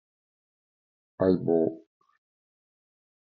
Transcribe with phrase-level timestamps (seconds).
[1.19, 1.53] 相棒